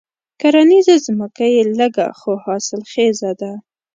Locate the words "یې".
1.53-1.61